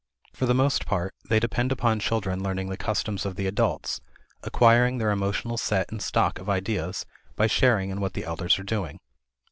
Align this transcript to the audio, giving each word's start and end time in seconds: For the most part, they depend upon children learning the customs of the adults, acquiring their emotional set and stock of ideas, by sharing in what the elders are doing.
For 0.33 0.47
the 0.47 0.55
most 0.55 0.87
part, 0.87 1.13
they 1.29 1.39
depend 1.39 1.71
upon 1.71 1.99
children 1.99 2.41
learning 2.41 2.69
the 2.69 2.75
customs 2.75 3.23
of 3.23 3.35
the 3.35 3.45
adults, 3.45 4.01
acquiring 4.41 4.97
their 4.97 5.11
emotional 5.11 5.59
set 5.59 5.91
and 5.91 6.01
stock 6.01 6.39
of 6.39 6.49
ideas, 6.49 7.05
by 7.35 7.45
sharing 7.45 7.91
in 7.91 8.01
what 8.01 8.13
the 8.13 8.25
elders 8.25 8.57
are 8.57 8.63
doing. 8.63 8.99